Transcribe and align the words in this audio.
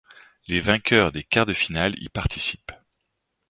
Les 0.47 0.61
vainqueurs 0.61 1.11
des 1.11 1.21
quarts 1.21 1.45
de 1.45 1.53
finale 1.53 1.93
y 2.01 2.09
participent. 2.09 2.71